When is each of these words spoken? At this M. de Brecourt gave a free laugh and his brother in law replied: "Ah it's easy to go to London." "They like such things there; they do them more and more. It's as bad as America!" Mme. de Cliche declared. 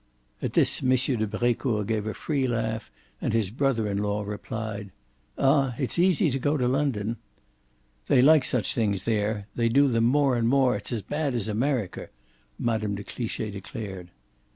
At 0.41 0.53
this 0.53 0.81
M. 0.81 0.89
de 0.89 1.27
Brecourt 1.27 1.85
gave 1.85 2.07
a 2.07 2.15
free 2.15 2.47
laugh 2.47 2.89
and 3.21 3.33
his 3.33 3.51
brother 3.51 3.87
in 3.87 3.99
law 3.99 4.23
replied: 4.23 4.89
"Ah 5.37 5.75
it's 5.77 5.99
easy 5.99 6.31
to 6.31 6.39
go 6.39 6.57
to 6.57 6.67
London." 6.67 7.17
"They 8.07 8.19
like 8.23 8.43
such 8.43 8.73
things 8.73 9.05
there; 9.05 9.45
they 9.53 9.69
do 9.69 9.87
them 9.87 10.05
more 10.05 10.35
and 10.37 10.47
more. 10.49 10.75
It's 10.75 10.91
as 10.91 11.03
bad 11.03 11.35
as 11.35 11.47
America!" 11.47 12.07
Mme. 12.57 12.95
de 12.95 13.03
Cliche 13.03 13.51
declared. 13.51 14.09